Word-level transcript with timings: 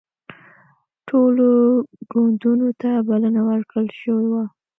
ټولو 1.07 1.47
ګوندونو 2.11 2.69
ته 2.81 2.91
بلنه 3.07 3.41
ورکړل 3.49 3.87
شوې 4.01 4.27
وه 4.31 4.45